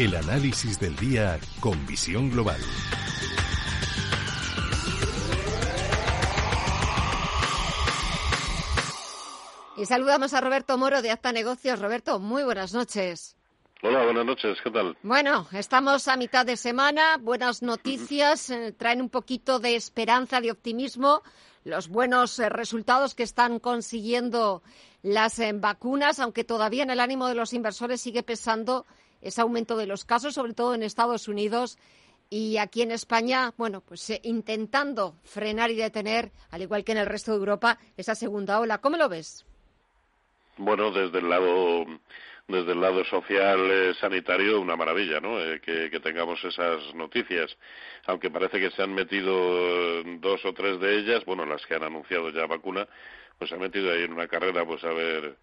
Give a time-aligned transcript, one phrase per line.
[0.00, 2.58] El análisis del día con visión global.
[9.76, 11.80] Y saludamos a Roberto Moro de Acta Negocios.
[11.80, 13.36] Roberto, muy buenas noches.
[13.82, 14.96] Hola, buenas noches, ¿qué tal?
[15.02, 20.50] Bueno, estamos a mitad de semana, buenas noticias, eh, traen un poquito de esperanza, de
[20.50, 21.22] optimismo,
[21.64, 24.62] los buenos eh, resultados que están consiguiendo
[25.02, 28.86] las eh, vacunas, aunque todavía en el ánimo de los inversores sigue pesando
[29.20, 31.78] ese aumento de los casos, sobre todo en Estados Unidos
[32.30, 36.98] y aquí en España, bueno, pues eh, intentando frenar y detener, al igual que en
[36.98, 38.78] el resto de Europa, esa segunda ola.
[38.78, 39.44] ¿Cómo lo ves?
[40.56, 41.86] Bueno, desde el lado
[42.46, 45.40] desde el lado social eh, sanitario una maravilla, ¿no?
[45.40, 47.56] Eh, que, que, tengamos esas noticias,
[48.06, 51.84] aunque parece que se han metido dos o tres de ellas, bueno, las que han
[51.84, 52.88] anunciado ya vacuna,
[53.38, 55.36] pues se han metido ahí en una carrera, pues a ver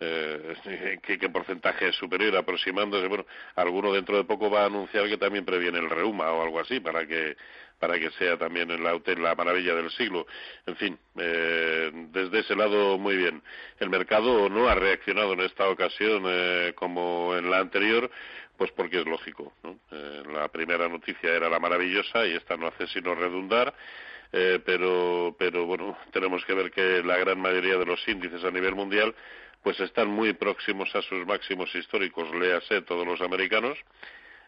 [0.00, 3.06] eh, ¿qué, porcentaje es superior aproximándose.
[3.08, 6.60] Bueno, alguno dentro de poco va a anunciar que también previene el reuma o algo
[6.60, 7.36] así para que
[7.78, 10.26] para que sea también en la, la maravilla del siglo.
[10.66, 13.40] En fin, eh, desde ese lado muy bien.
[13.78, 18.10] El mercado no ha reaccionado en esta ocasión eh, como en la anterior,
[18.56, 19.52] pues porque es lógico.
[19.62, 19.78] ¿no?
[19.92, 23.72] Eh, la primera noticia era la maravillosa y esta no hace sino redundar.
[24.30, 28.50] Eh, pero, pero bueno, tenemos que ver que la gran mayoría de los índices a
[28.50, 29.14] nivel mundial
[29.68, 33.76] pues están muy próximos a sus máximos históricos, léase todos los americanos,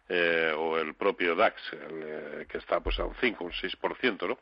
[0.08, 4.38] eh, o el propio DAX, eh, que está pues a un 5, un 6%, ¿no?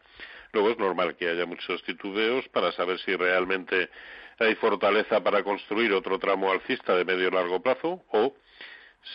[0.52, 3.90] Luego es normal que haya muchos titubeos para saber si realmente
[4.38, 8.36] hay fortaleza para construir otro tramo alcista de medio y largo plazo o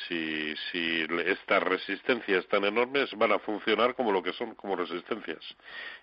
[0.07, 5.43] si, si estas resistencias tan enormes van a funcionar como lo que son, como resistencias.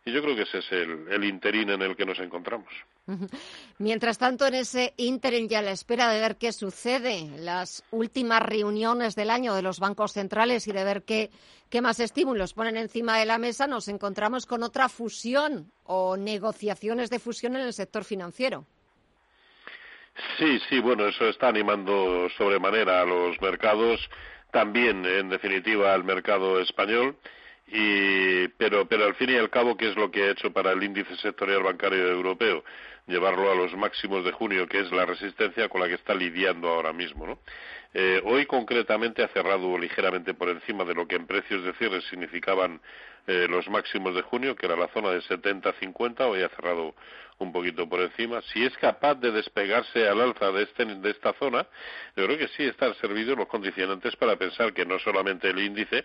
[0.05, 2.69] Y yo creo que ese es el, el interín en el que nos encontramos.
[3.79, 8.43] Mientras tanto, en ese interín y a la espera de ver qué sucede, las últimas
[8.43, 11.31] reuniones del año de los bancos centrales y de ver qué,
[11.69, 17.11] qué más estímulos ponen encima de la mesa, nos encontramos con otra fusión o negociaciones
[17.11, 18.67] de fusión en el sector financiero.
[20.39, 24.01] Sí, sí, bueno, eso está animando sobremanera a los mercados,
[24.51, 27.17] también, en definitiva, al mercado español.
[27.69, 30.73] Y, pero, pero al fin y al cabo, ¿qué es lo que ha hecho para
[30.73, 32.65] el índice sectorial bancario europeo?
[33.10, 36.69] Llevarlo a los máximos de junio, que es la resistencia con la que está lidiando
[36.69, 37.26] ahora mismo.
[37.26, 37.41] ¿no?
[37.93, 42.03] Eh, hoy concretamente ha cerrado ligeramente por encima de lo que en precios de cierre
[42.03, 42.81] significaban
[43.26, 46.94] eh, los máximos de junio, que era la zona de 70-50, hoy ha cerrado
[47.38, 48.41] un poquito por encima.
[48.43, 51.66] Si es capaz de despegarse al alza de, este, de esta zona,
[52.15, 56.04] yo creo que sí están servidos los condicionantes para pensar que no solamente el índice,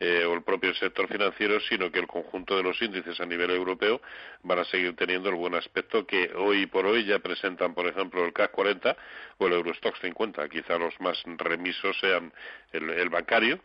[0.00, 3.50] eh, o el propio sector financiero, sino que el conjunto de los índices a nivel
[3.50, 4.00] europeo
[4.42, 8.24] van a seguir teniendo el buen aspecto que hoy por hoy ya presentan, por ejemplo,
[8.24, 8.96] el CAC 40
[9.38, 10.48] o el Eurostox 50.
[10.48, 12.32] Quizá los más remisos sean
[12.72, 13.58] el, bancario,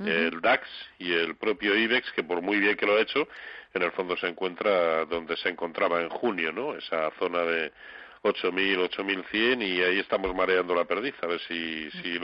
[0.00, 0.68] el DAX
[0.98, 3.26] y el propio IBEX, que por muy bien que lo ha hecho,
[3.72, 6.74] en el fondo se encuentra donde se encontraba en junio, ¿no?
[6.74, 7.72] Esa zona de
[8.22, 12.18] 8.000, 8.100 y ahí estamos mareando la perdiz, a ver si, si,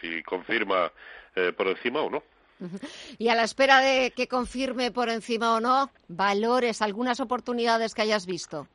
[0.00, 0.92] si confirma
[1.34, 2.22] eh, por encima o no.
[3.18, 8.02] Y a la espera de que confirme por encima o no, valores, algunas oportunidades que
[8.02, 8.66] hayas visto.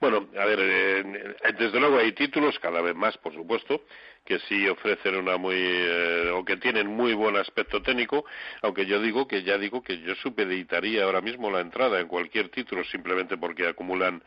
[0.00, 3.82] Bueno, a ver, eh, desde luego hay títulos, cada vez más, por supuesto,
[4.30, 8.24] que sí ofrecen una muy eh, o que tienen muy buen aspecto técnico,
[8.62, 12.48] aunque yo digo que ya digo que yo supeditaría ahora mismo la entrada en cualquier
[12.48, 14.22] título simplemente porque acumulan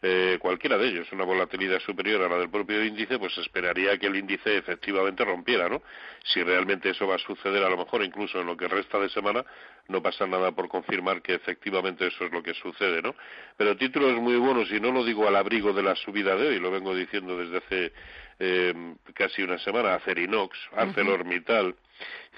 [0.00, 4.06] eh, cualquiera de ellos una volatilidad superior a la del propio índice, pues esperaría que
[4.06, 5.82] el índice efectivamente rompiera, ¿no?
[6.22, 9.08] Si realmente eso va a suceder, a lo mejor incluso en lo que resta de
[9.08, 9.44] semana,
[9.88, 13.16] no pasa nada por confirmar que efectivamente eso es lo que sucede, ¿no?
[13.56, 16.60] Pero títulos muy buenos, y no lo digo al abrigo de la subida de hoy,
[16.60, 17.92] lo vengo diciendo desde hace
[18.38, 21.74] eh, casi una semana, Acerinox, ArcelorMittal,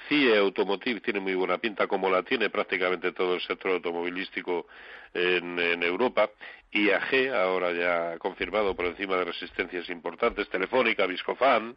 [0.08, 4.66] CIE Automotive tiene muy buena pinta, como la tiene prácticamente todo el sector automovilístico
[5.12, 6.30] en, en Europa.
[6.72, 11.76] IAG, ahora ya confirmado por encima de resistencias importantes, Telefónica, Viscofan.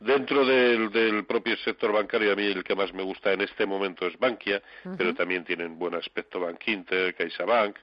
[0.00, 3.66] Dentro del, del, propio sector bancario, a mí el que más me gusta en este
[3.66, 4.62] momento es Bankia,
[4.96, 7.76] pero también tienen buen aspecto Bank Inter, CaixaBank,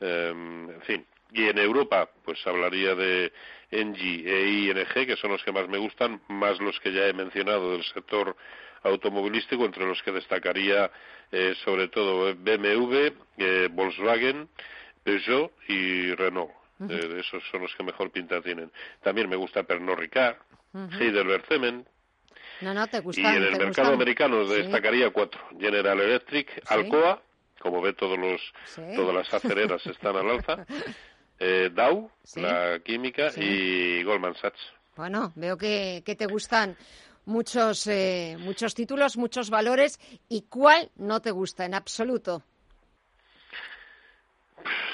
[0.00, 3.32] eh, en fin, Y en Europa, pues hablaría de
[3.70, 7.12] Engie e ING, que son los que más me gustan, más los que ya he
[7.12, 8.36] mencionado del sector
[8.82, 10.90] automovilístico, entre los que destacaría
[11.30, 14.48] eh, sobre todo BMW, eh, Volkswagen,
[15.02, 16.52] Peugeot y Renault.
[16.88, 18.70] Eh, esos son los que mejor pinta tienen.
[19.02, 20.36] También me gusta Pernod Ricard,
[20.74, 21.86] Heidelberg Cement.
[22.60, 25.40] No, no, te y en el mercado americano destacaría cuatro.
[25.58, 27.22] General Electric, Alcoa,
[27.58, 28.40] como ve todos los,
[28.96, 30.66] todas las acereras están al alza,
[31.42, 34.60] eh, Dow, la química, y Goldman Sachs.
[34.96, 36.76] Bueno, veo que, que te gustan
[37.24, 39.98] muchos, eh, muchos títulos, muchos valores.
[40.28, 42.42] ¿Y cuál no te gusta en absoluto?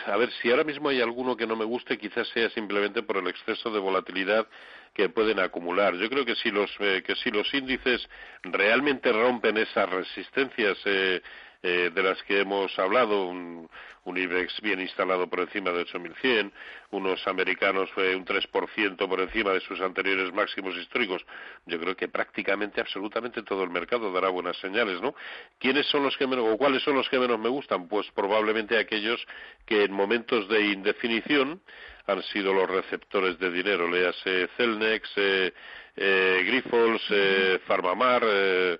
[0.06, 3.18] A ver, si ahora mismo hay alguno que no me guste, quizás sea simplemente por
[3.18, 4.46] el exceso de volatilidad
[4.94, 5.94] que pueden acumular.
[5.96, 8.00] Yo creo que si los, eh, que si los índices
[8.42, 11.20] realmente rompen esas resistencias eh,
[11.62, 13.69] eh, de las que hemos hablado, un,
[14.05, 16.50] IBEX bien instalado por encima de 8.100,
[16.93, 21.25] unos americanos fue un 3% por encima de sus anteriores máximos históricos.
[21.66, 25.14] Yo creo que prácticamente, absolutamente todo el mercado dará buenas señales, ¿no?
[25.58, 27.87] ¿Quiénes son los que menos, o cuáles son los que menos me gustan?
[27.87, 29.22] Pues probablemente aquellos
[29.66, 31.61] que en momentos de indefinición
[32.06, 35.52] han sido los receptores de dinero, léase Celnex, eh,
[36.00, 38.78] eh, Grifols, eh, Farmamar, eh,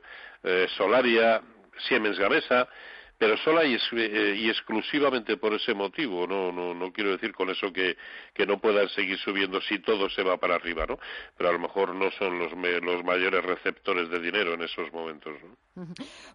[0.77, 1.43] Solaria,
[1.87, 2.69] Siemens Gamesa,
[3.19, 6.27] pero sola y, eh, y, exclusivamente por ese motivo.
[6.27, 7.97] No, no, no quiero decir con eso que,
[8.33, 10.99] que, no puedan seguir subiendo si todo se va para arriba, ¿no?
[11.37, 15.35] Pero a lo mejor no son los, los mayores receptores de dinero en esos momentos.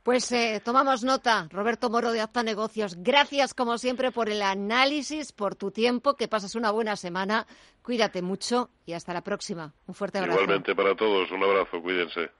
[0.03, 2.95] Pues eh, tomamos nota, Roberto Moro de Acta Negocios.
[2.99, 6.15] Gracias, como siempre, por el análisis, por tu tiempo.
[6.15, 7.47] Que pases una buena semana.
[7.81, 9.73] Cuídate mucho y hasta la próxima.
[9.87, 10.41] Un fuerte abrazo.
[10.41, 11.31] Igualmente para todos.
[11.31, 11.81] Un abrazo.
[11.81, 12.29] Cuídense.